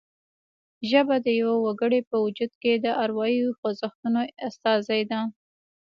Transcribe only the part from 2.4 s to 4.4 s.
کې د اروايي خوځښتونو